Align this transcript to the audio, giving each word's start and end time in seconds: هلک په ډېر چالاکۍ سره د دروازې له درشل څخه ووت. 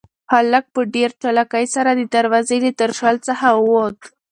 هلک 0.31 0.65
په 0.75 0.81
ډېر 0.95 1.09
چالاکۍ 1.21 1.65
سره 1.75 1.91
د 1.93 2.01
دروازې 2.15 2.57
له 2.65 2.71
درشل 2.81 3.15
څخه 3.27 3.47
ووت. 3.57 3.99